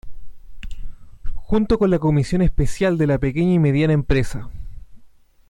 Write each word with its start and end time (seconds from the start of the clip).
Junto 1.35 1.77
con 1.77 1.91
la 1.91 1.99
Comisión 1.99 2.41
Especial 2.41 2.97
de 2.97 3.05
la 3.05 3.19
Pequeña 3.19 3.53
y 3.53 3.59
Mediana 3.59 3.93
Empresa. 3.93 4.49